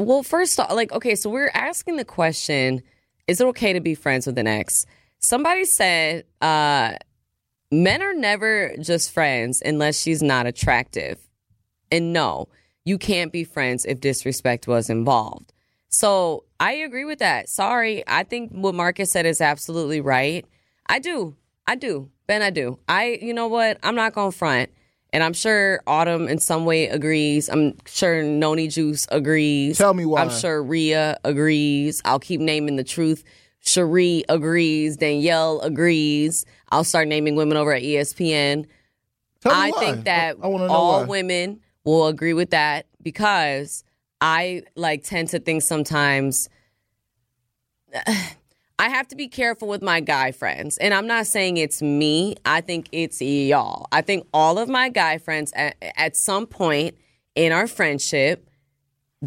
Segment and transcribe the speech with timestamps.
[0.00, 2.82] Well, first off, like, okay, so we're asking the question
[3.28, 4.86] is it okay to be friends with an ex?
[5.18, 6.94] Somebody said, uh,
[7.70, 11.18] men are never just friends unless she's not attractive.
[11.92, 12.48] And no,
[12.84, 15.52] you can't be friends if disrespect was involved.
[15.90, 17.48] So I agree with that.
[17.48, 18.02] Sorry.
[18.06, 20.46] I think what Marcus said is absolutely right.
[20.88, 21.36] I do.
[21.66, 22.10] I do.
[22.26, 22.78] Ben, I do.
[22.88, 23.78] I, you know what?
[23.82, 24.70] I'm not going to front.
[25.12, 27.48] And I'm sure Autumn in some way agrees.
[27.48, 29.78] I'm sure Noni Juice agrees.
[29.78, 30.20] Tell me why.
[30.20, 32.00] I'm sure Ria agrees.
[32.04, 33.24] I'll keep naming the truth.
[33.60, 34.96] Cherie agrees.
[34.96, 36.44] Danielle agrees.
[36.70, 38.66] I'll start naming women over at ESPN.
[39.40, 41.06] Tell me I think that I, I want to know all why.
[41.06, 43.84] women will agree with that because
[44.20, 46.48] I like tend to think sometimes
[48.80, 50.78] I have to be careful with my guy friends.
[50.78, 52.36] And I'm not saying it's me.
[52.46, 53.86] I think it's y'all.
[53.92, 56.96] I think all of my guy friends at, at some point
[57.34, 58.48] in our friendship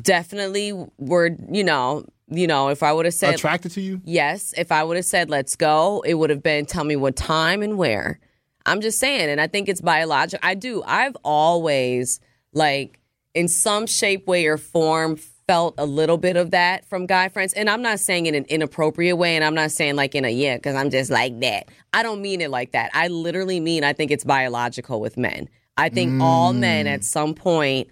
[0.00, 4.00] definitely were, you know, you know, if I would have said attracted to you?
[4.06, 7.14] Yes, if I would have said let's go, it would have been tell me what
[7.14, 8.20] time and where.
[8.64, 10.40] I'm just saying, and I think it's biological.
[10.42, 10.82] I do.
[10.86, 12.20] I've always
[12.54, 13.00] like
[13.34, 17.52] in some shape, way, or form felt a little bit of that from guy friends.
[17.52, 20.30] And I'm not saying in an inappropriate way, and I'm not saying like in a
[20.30, 21.68] yeah, because I'm just like that.
[21.92, 22.90] I don't mean it like that.
[22.94, 25.48] I literally mean I think it's biological with men.
[25.76, 27.04] I think all men at mm.
[27.04, 27.88] some point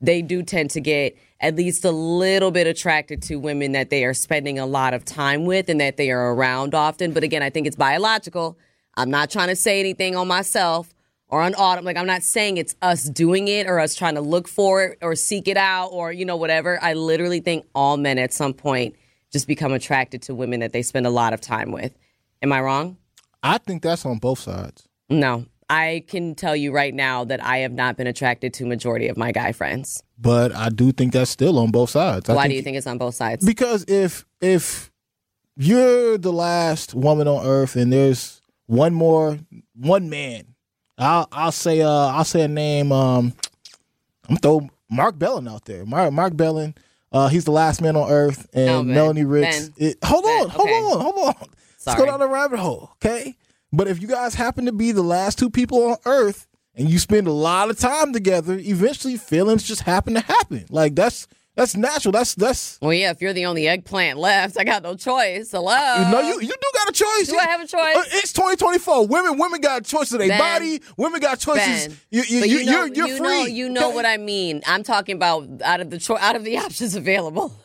[0.00, 4.04] they do tend to get at least a little bit attracted to women that they
[4.04, 7.12] are spending a lot of time with and that they are around often.
[7.12, 8.58] But again, I think it's biological.
[8.96, 10.93] I'm not trying to say anything on myself
[11.34, 11.84] or on Autumn.
[11.84, 14.98] Like, I'm not saying it's us doing it or us trying to look for it
[15.02, 16.78] or seek it out or, you know, whatever.
[16.80, 18.94] I literally think all men at some point
[19.32, 21.92] just become attracted to women that they spend a lot of time with.
[22.40, 22.98] Am I wrong?
[23.42, 24.88] I think that's on both sides.
[25.10, 25.46] No.
[25.68, 29.16] I can tell you right now that I have not been attracted to majority of
[29.16, 30.04] my guy friends.
[30.16, 32.28] But I do think that's still on both sides.
[32.28, 33.44] Why do you think it's on both sides?
[33.44, 34.92] Because if if
[35.56, 39.38] you're the last woman on earth and there's one more
[39.74, 40.53] one man,
[40.98, 43.34] I'll I'll say uh I'll say a name um
[44.28, 45.84] I'm gonna throw Mark Bellin out there.
[45.84, 46.74] Mark Mark Bellin,
[47.12, 48.94] uh he's the last man on earth and Ben.
[48.94, 49.70] Melanie Ricks.
[49.76, 50.78] It, hold Ben, on, hold okay.
[50.78, 51.48] on, hold on.
[51.86, 53.36] Let's go down the rabbit hole, okay?
[53.72, 56.98] But if you guys happen to be the last two people on earth and you
[56.98, 60.64] spend a lot of time together, eventually feelings just happen to happen.
[60.70, 61.26] Like that's
[61.56, 62.12] that's natural.
[62.12, 65.50] That's that's Well, yeah, if you're the only eggplant left, I got no choice.
[65.52, 66.10] Hello.
[66.10, 67.28] no, you you do got a choice.
[67.28, 67.96] Do I have a choice?
[67.96, 69.06] Uh, It's 2024.
[69.06, 70.38] Women women got choices of their Ben.
[70.38, 70.80] body.
[70.96, 71.88] Women got choices.
[71.88, 71.96] Ben.
[72.10, 73.26] you you, you, you know, you're, you're you free.
[73.28, 73.94] know, you know okay?
[73.94, 74.62] what I mean.
[74.66, 77.56] I'm talking about out of the cho- out of the options available.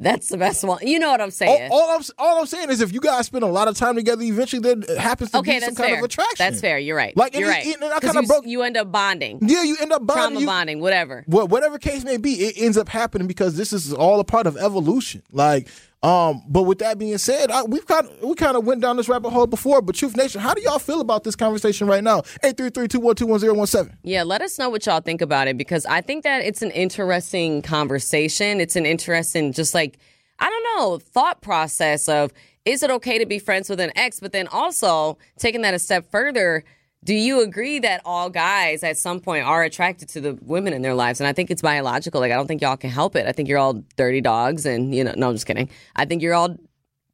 [0.00, 0.86] That's the best one.
[0.86, 1.70] You know what I'm saying?
[1.72, 4.22] all I'm all I'm saying is if you guys spend a lot of time together,
[4.22, 6.36] eventually there happens to okay, be some that's kind of attraction.
[6.38, 6.78] That's fair.
[6.78, 7.16] You're right.
[7.16, 7.66] Like, you're it- right.
[7.66, 10.22] and I 'Cause kinda broke- you end up bonding, Yeah, you end up bonding.
[10.24, 11.24] trauma you- bonding, whatever.
[11.28, 14.46] Wha- whatever case may be, it ends up happening because this is all a part
[14.46, 15.22] of evolution.
[15.32, 15.68] Like,
[16.02, 18.96] um, but with that being said, I, we've kind of we kind of went down
[18.96, 19.80] this rabbit hole before.
[19.80, 22.22] But Truth Nation, how do y'all feel about this conversation right now?
[22.44, 23.96] Eight three three two one two one zero one seven.
[24.02, 26.70] Yeah, let us know what y'all think about it because I think that it's an
[26.70, 28.60] interesting conversation.
[28.60, 29.98] It's an interesting, just like,
[30.38, 32.32] I don't know, thought process of
[32.66, 34.20] is it okay to be friends with an ex?
[34.20, 36.62] But then also taking that a step further,
[37.06, 40.82] do you agree that all guys at some point are attracted to the women in
[40.82, 41.20] their lives?
[41.20, 42.20] And I think it's biological.
[42.20, 43.28] Like, I don't think y'all can help it.
[43.28, 45.70] I think you're all dirty dogs and, you know, no, I'm just kidding.
[45.94, 46.56] I think you're all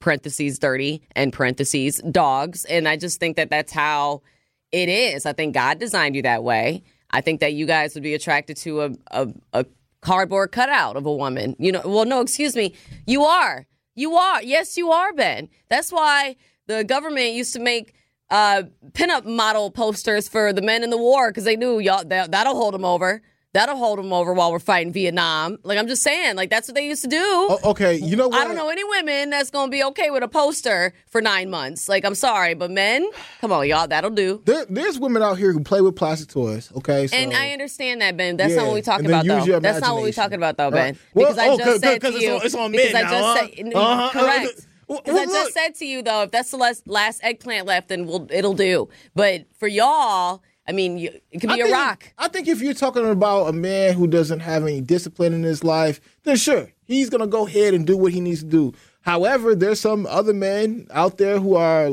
[0.00, 2.64] parentheses dirty and parentheses dogs.
[2.64, 4.22] And I just think that that's how
[4.72, 5.24] it is.
[5.24, 6.82] I think God designed you that way.
[7.12, 9.66] I think that you guys would be attracted to a, a, a
[10.00, 11.54] cardboard cutout of a woman.
[11.60, 12.74] You know, well, no, excuse me.
[13.06, 13.68] You are.
[13.94, 14.42] You are.
[14.42, 15.48] Yes, you are, Ben.
[15.68, 16.34] That's why
[16.66, 17.94] the government used to make
[18.30, 22.30] uh, pinup model posters for the men in the war because they knew y'all that,
[22.32, 23.22] that'll hold them over.
[23.52, 25.56] That'll hold them over while we're fighting Vietnam.
[25.62, 27.22] Like I'm just saying, like that's what they used to do.
[27.22, 28.36] Oh, okay, you know what?
[28.38, 31.88] I don't know any women that's gonna be okay with a poster for nine months.
[31.88, 33.08] Like, I'm sorry, but men,
[33.40, 34.42] come on, y'all, that'll do.
[34.44, 36.70] There, there's women out here who play with plastic toys.
[36.76, 38.36] Okay, so, And I understand that, Ben.
[38.36, 39.58] That's not what we talking about, though.
[39.60, 40.84] That's not what we talking about, though, Ben.
[40.94, 40.96] right.
[41.14, 43.06] Well, Because I oh, just 'cause- said to it's you, on- it's on because men
[43.06, 43.46] I now, just huh?
[43.56, 44.10] said, Uh-huh.
[44.20, 44.65] correct.
[44.88, 45.34] Well, Because I look.
[45.34, 48.54] just said to you though, if that's the last, last eggplant left, then we'll it'll
[48.54, 48.88] do.
[49.14, 52.12] But for y'all, I mean, you, it could be I a think, rock.
[52.18, 55.62] I think if you're talking about a man who doesn't have any discipline in his
[55.64, 58.72] life, then sure, he's gonna go ahead and do what he needs to do.
[59.02, 61.88] However, there's some other men out there who are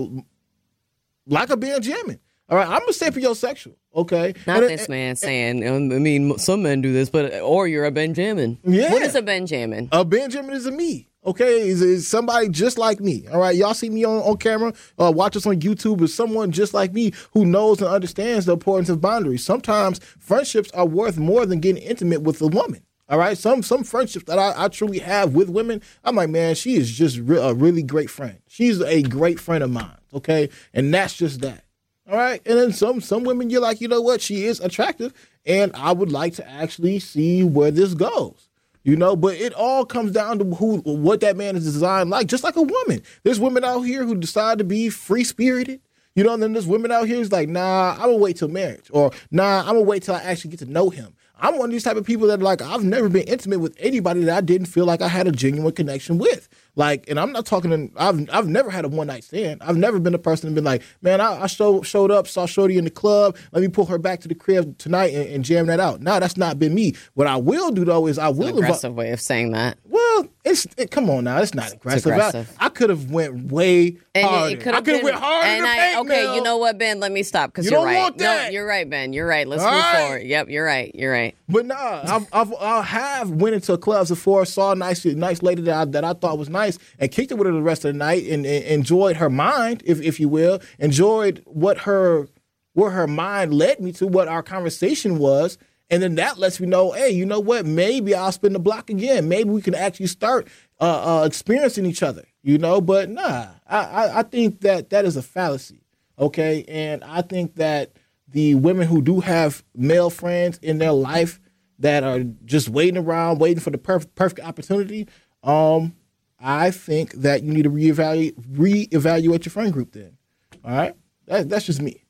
[1.28, 2.20] like a Benjamin.
[2.50, 3.76] All right, I'm a sapiosexual.
[3.96, 5.66] Okay, Not And- this man saying.
[5.68, 8.58] Um, I mean, some men do this, but or you're a Benjamin.
[8.64, 8.92] Yeah.
[8.92, 9.88] What is a Benjamin?
[9.92, 11.10] A Benjamin is a me.
[11.26, 13.26] Okay, is is somebody just like me.
[13.32, 16.02] All right, y'all see me on, on camera, uh, watch us on YouTube.
[16.02, 19.44] Is someone just like me who knows and understands the importance of boundaries.
[19.44, 22.84] Sometimes friendships are worth more than getting intimate with a woman.
[23.10, 26.56] All right, some some friendships that I, I truly have with women, I'm like, man,
[26.56, 28.40] she is just re- a really great friend.
[28.48, 29.98] She's a great friend of mine.
[30.14, 31.64] Okay, and that's just that.
[32.10, 35.14] All right, and then some some women, you're like, you know what, she is attractive,
[35.46, 38.50] and I would like to actually see where this goes.
[38.84, 42.28] You know, but it all comes down to who, what that man is designed like.
[42.28, 45.80] Just like a woman, there's women out here who decide to be free spirited.
[46.16, 48.48] You know, and then there's women out here who's like, nah, I'm gonna wait till
[48.48, 51.16] marriage, or nah, I'm gonna wait till I actually get to know him.
[51.44, 54.24] I'm one of these type of people that like I've never been intimate with anybody
[54.24, 56.48] that I didn't feel like I had a genuine connection with.
[56.76, 57.72] Like, and I'm not talking.
[57.74, 59.62] In, I've I've never had a one night stand.
[59.62, 62.46] I've never been a person to been like, man, I, I show, showed up, saw
[62.46, 63.36] Shorty in the club.
[63.52, 66.02] Let me pull her back to the crib tonight and, and jam that out.
[66.02, 66.96] No, that's not been me.
[67.14, 69.78] What I will do though is I will aggressive way of saying that.
[69.84, 70.03] Well,
[70.46, 71.42] it's it, come on now.
[71.42, 72.12] It's not aggressive.
[72.12, 72.56] aggressive.
[72.60, 74.56] I, I could have went way And harder.
[74.58, 75.48] it I could have went harder.
[75.48, 77.00] and I, okay, you know what, Ben?
[77.00, 77.98] Let me stop because You you're don't right.
[78.00, 78.52] want No, that.
[78.52, 79.14] you're right, Ben.
[79.14, 79.48] You're right.
[79.48, 80.02] Let's All move right.
[80.02, 80.24] forward.
[80.24, 80.94] Yep, you're right.
[80.94, 81.36] You're right.
[81.48, 85.62] But nah, I've, I've I have went into clubs before, saw a nice nice lady
[85.64, 87.94] that I, that I thought was nice, and kicked it with her the rest of
[87.94, 92.28] the night, and, and enjoyed her mind, if if you will, enjoyed what her
[92.74, 95.58] where her mind led me to, what our conversation was,
[95.94, 97.68] and then that lets me know, hey, you know what?
[97.68, 99.30] Maybe I'll spin the block again.
[99.30, 100.48] Maybe we can actually start
[100.82, 102.82] uh, uh, experiencing each other, you know.
[102.82, 105.86] But nah, I, I I think that that is a fallacy,
[106.18, 107.92] okay, and I think that
[108.28, 111.40] the women who do have male friends in their life
[111.78, 115.08] that are just waiting around, waiting for the perfect perfect opportunity,
[115.44, 115.96] um,
[116.40, 119.92] I think that you need to reevaluate reevaluate your friend group.
[119.92, 120.18] Then,
[120.66, 120.96] all right,
[121.28, 122.04] that, that's just me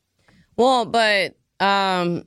[0.56, 2.24] Well, but um,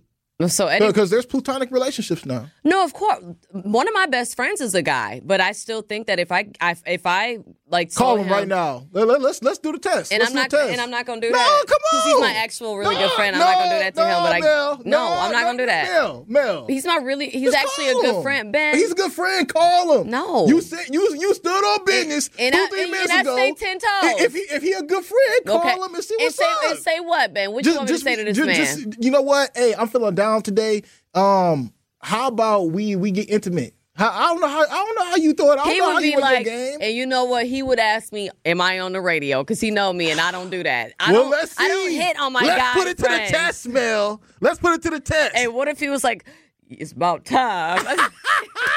[0.49, 2.51] so because there's platonic relationships now.
[2.63, 3.19] No, of course.
[3.53, 6.51] One of my best friends is a guy, but I still think that if I,
[6.61, 8.87] I if I like Call saw him right now.
[8.93, 10.13] Let, us let's let's do the test.
[10.13, 10.71] And Let's I'm not the test.
[10.73, 11.65] and I'm not gonna do No, that.
[11.67, 12.09] No, come on.
[12.09, 13.35] he's my actual really good friend.
[13.35, 14.23] I'm not gonna do that to no, him.
[14.23, 15.89] But I Mel, no, I'm not gonna do that.
[15.89, 16.67] Mel, Mel.
[16.69, 17.29] He's not really.
[17.29, 18.23] He's Just actually a good him.
[18.23, 18.77] friend, Ben.
[18.77, 19.49] He's a good friend.
[19.49, 20.11] Call him.
[20.11, 20.47] No.
[20.47, 23.35] you said you you stood on business and two I- three and minutes I ago.
[23.37, 24.21] stay 10 toes.
[24.21, 25.71] If he if he a good friend, call okay.
[25.75, 26.71] him and see and what's say, up.
[26.71, 27.53] And say what, Ben?
[27.53, 28.57] What you want me to say to this just- man?
[28.93, 29.51] just- you know what?
[29.57, 30.83] Hey, I'm feeling down today.
[31.15, 33.75] Um, how about we we get intimate?
[33.97, 35.59] How, I don't know how I don't know how you thought.
[35.59, 36.79] I he would be like, game.
[36.83, 37.47] and you know what?
[37.47, 40.31] He would ask me, "Am I on the radio?" Because he know me, and I
[40.33, 40.93] don't do that.
[41.01, 41.31] I well, don't.
[41.31, 41.65] let's see.
[41.65, 42.47] I don't hit on my guy.
[42.47, 43.31] Let's guy put it friends.
[43.31, 44.23] to the test, Mel.
[44.41, 45.35] Let's put it to the test.
[45.35, 46.27] Hey, what if he was like,
[46.69, 47.87] "It's about time"?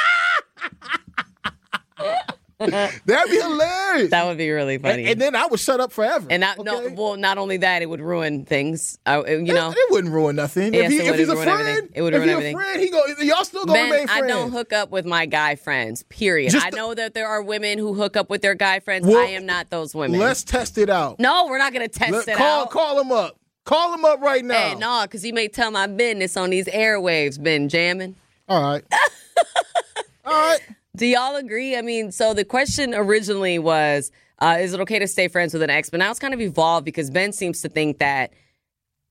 [3.05, 4.11] That'd be hilarious.
[4.11, 5.03] that would be really funny.
[5.03, 6.27] and, and then I would shut up forever.
[6.29, 8.99] And not, no, well, not only that, it would ruin things.
[9.05, 10.73] I, you know, it, wouldn't ruin nothing.
[10.73, 11.89] Yes, if, he, it if he's a friend, everything.
[11.93, 12.55] It would if ruin everything.
[12.55, 13.01] a friend, he go.
[13.21, 14.33] Y'all still gonna remain I friends.
[14.33, 16.03] don't hook up with my guy friends.
[16.03, 16.51] Period.
[16.51, 19.07] Just I know that there are women who hook up with their guy friends.
[19.07, 20.19] Well, I am not those women.
[20.19, 21.17] Let's test it out.
[21.17, 22.71] no, we're not going to test Let- it call out.
[22.71, 23.39] call him up.
[23.63, 24.69] Call him up right now.
[24.69, 27.41] Hey, no, because he may tell my business on these airwaves.
[27.41, 28.15] Been jamming.
[28.47, 28.83] All right.
[30.25, 30.59] All right.
[30.99, 31.77] Do y'all agree?
[31.77, 35.61] I mean, so the question originally was, uh, is it okay to stay friends with
[35.61, 35.89] an ex?
[35.89, 38.33] But now it's kind of evolved because Ben seems to think that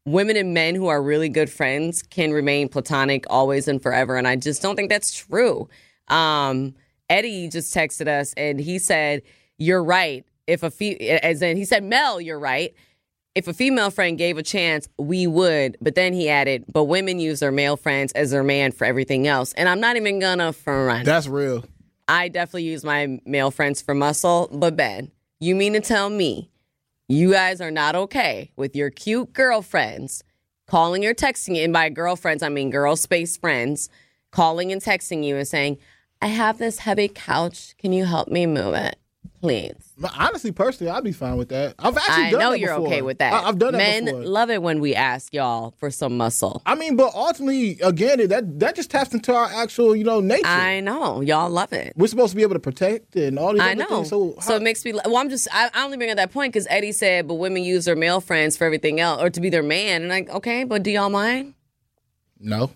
[0.05, 4.17] women and men who are really good friends can remain platonic always and forever.
[4.17, 5.67] And I just don't think that's true.
[6.09, 6.75] Um,
[7.09, 9.23] Eddie just texted us and he said,
[9.57, 10.27] You're right.
[10.47, 12.75] If a fe- as in he said, Mel, you're right.
[13.35, 15.79] If a female friend gave a chance, we would.
[15.81, 19.27] But then he added, but women use their male friends as their man for everything
[19.27, 19.55] else.
[19.55, 21.07] And I'm not even gonna front.
[21.07, 21.65] That's real.
[22.09, 24.49] I definitely use my male friends for muscle.
[24.51, 26.51] But Ben, you mean to tell me
[27.07, 30.25] you guys are not okay with your cute girlfriends
[30.67, 31.65] calling or texting you?
[31.65, 33.91] And by girlfriends, I mean girl space friends
[34.31, 35.79] calling and texting you and saying,
[36.21, 37.77] I have this heavy couch.
[37.79, 38.97] Can you help me move it?
[39.41, 39.93] Please.
[40.19, 41.75] Honestly, personally, I'd be fine with that.
[41.79, 42.87] I've actually I done know you're before.
[42.89, 43.33] okay with that.
[43.33, 44.25] I, have done that Men before.
[44.25, 46.61] love it when we ask y'all for some muscle.
[46.67, 50.47] I mean, but ultimately, again, that that just taps into our actual, you know, nature.
[50.47, 51.21] I know.
[51.21, 51.93] Y'all love it.
[51.97, 53.87] We're supposed to be able to protect and all these I other know.
[53.97, 54.09] things.
[54.11, 54.93] So, So, it makes me.
[54.93, 55.47] Well, I'm just.
[55.53, 58.21] I, I only bring up that point because Eddie said, "But women use their male
[58.21, 61.11] friends for everything else, or to be their man." And like, okay, but do y'all
[61.11, 61.55] mind?
[62.41, 62.71] no.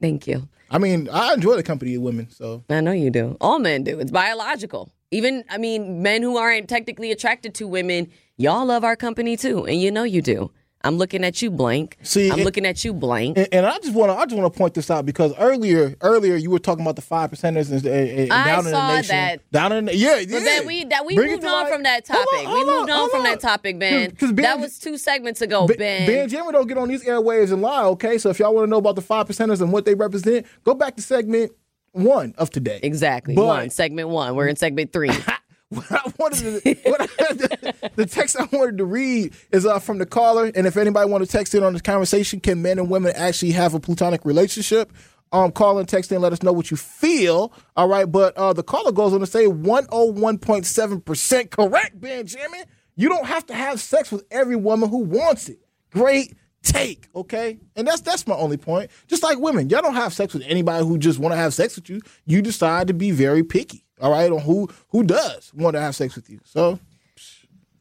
[0.00, 0.48] Thank you.
[0.70, 2.28] I mean, I enjoy the company of women.
[2.30, 3.36] So I know you do.
[3.40, 3.98] All men do.
[3.98, 4.90] It's biological.
[5.16, 9.64] Even, I mean, men who aren't technically attracted to women, y'all love our company too,
[9.64, 10.50] and you know you do.
[10.84, 11.96] I'm looking at you, blank.
[12.02, 13.36] See, I'm it- looking at you, blank.
[13.38, 15.96] And, and I just want to, I just want to point this out because earlier,
[16.02, 19.16] earlier you were talking about the five percenters and, and, and down in the nation,
[19.16, 19.50] that.
[19.50, 20.26] down in the, yeah, yeah.
[20.38, 21.72] But then we that we Bring moved on life.
[21.72, 22.46] from that Hold topic.
[22.46, 24.10] on, we moved on, hold from that topic, Ben.
[24.10, 26.06] 'Cause- 'cause Ben- that was two segments ago, Ben, Ben.
[26.06, 28.18] Ben Jamie don't get on these airwaves and lie, okay?
[28.18, 30.74] So if y'all want to know about the five percenters and what they represent, go
[30.74, 31.50] back to segment
[31.96, 32.80] one of today.
[32.82, 33.34] exactly.
[33.34, 34.34] But- one segment one.
[34.36, 35.10] We're in segment three.
[35.68, 39.80] What I wanted to, what I, the, the text I wanted to read is uh,
[39.80, 42.78] from the caller, and if anybody want to text in on this conversation, can men
[42.78, 44.92] and women actually have a platonic relationship?
[45.32, 47.52] Um, call and text in, let us know what you feel.
[47.76, 52.62] All right, but uh, the caller goes on to say 101.7% correct, Benjamin.
[52.94, 55.58] You don't have to have sex with every woman who wants it.
[55.90, 56.34] Great
[56.66, 57.58] take, okay?
[57.76, 58.90] And that's that's my only point.
[59.06, 61.76] Just like women, y'all don't have sex with anybody who just want to have sex
[61.76, 62.00] with you.
[62.26, 65.94] You decide to be very picky, all right, on who who does want to have
[65.94, 66.40] sex with you.
[66.44, 66.78] So,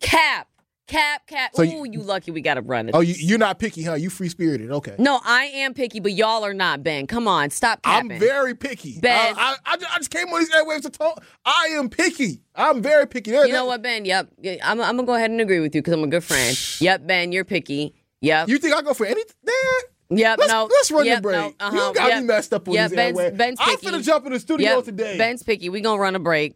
[0.01, 0.47] Cap,
[0.87, 1.51] cap, cap.
[1.55, 3.95] So Ooh, you- you, lucky we got to run oh, you, you're not picky, huh?
[3.95, 4.95] You free spirited, okay?
[4.99, 7.07] No, I am picky, but y'all are not, Ben.
[7.07, 8.99] Come on, stop I'm very picky.
[8.99, 9.35] Ben.
[9.37, 11.23] I, I, I ju- I just came on these airwaves to talk.
[11.45, 12.41] I am picky.
[12.55, 13.31] I'm very picky.
[13.31, 14.05] There- you know what, Ben?
[14.05, 14.29] Yep.
[14.63, 16.55] I'm, I'm going to go ahead and agree with you because I'm a good friend.
[16.81, 17.95] Yep, Ben, you're picky.
[18.21, 18.49] Yep.
[18.49, 19.33] You think I go for anything?
[20.09, 20.65] Yep, Let's, no.
[20.65, 21.35] let's run yep, the break.
[21.37, 22.21] no, uh-huh, you got yep.
[22.21, 23.37] me messed up on Yep, these Ben's, airwaves.
[23.37, 23.87] Ben's I'm picky.
[23.87, 25.17] finna jump in the studio Yep, today.
[25.17, 25.69] Ben's picky.
[25.69, 26.55] we to run a break.